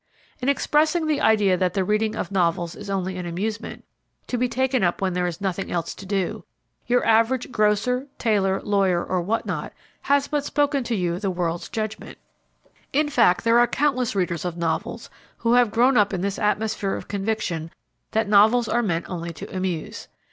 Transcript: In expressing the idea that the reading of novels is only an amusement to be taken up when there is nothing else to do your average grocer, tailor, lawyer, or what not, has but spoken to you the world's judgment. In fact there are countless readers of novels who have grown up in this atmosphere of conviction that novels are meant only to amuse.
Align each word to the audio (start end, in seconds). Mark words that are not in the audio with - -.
In 0.41 0.49
expressing 0.49 1.05
the 1.05 1.21
idea 1.21 1.55
that 1.57 1.75
the 1.75 1.83
reading 1.83 2.15
of 2.15 2.31
novels 2.31 2.75
is 2.75 2.89
only 2.89 3.17
an 3.17 3.27
amusement 3.27 3.85
to 4.25 4.35
be 4.35 4.49
taken 4.49 4.83
up 4.83 4.99
when 4.99 5.13
there 5.13 5.27
is 5.27 5.39
nothing 5.39 5.71
else 5.71 5.93
to 5.93 6.07
do 6.07 6.43
your 6.87 7.05
average 7.05 7.51
grocer, 7.51 8.07
tailor, 8.17 8.59
lawyer, 8.63 9.03
or 9.05 9.21
what 9.21 9.45
not, 9.45 9.73
has 10.09 10.27
but 10.27 10.43
spoken 10.43 10.83
to 10.85 10.95
you 10.95 11.19
the 11.19 11.29
world's 11.29 11.69
judgment. 11.69 12.17
In 12.91 13.09
fact 13.09 13.43
there 13.43 13.59
are 13.59 13.67
countless 13.67 14.15
readers 14.15 14.43
of 14.43 14.57
novels 14.57 15.11
who 15.37 15.53
have 15.53 15.69
grown 15.69 15.95
up 15.97 16.15
in 16.15 16.21
this 16.21 16.39
atmosphere 16.39 16.95
of 16.95 17.07
conviction 17.07 17.69
that 18.09 18.27
novels 18.27 18.67
are 18.67 18.81
meant 18.81 19.07
only 19.07 19.31
to 19.33 19.55
amuse. 19.55 20.07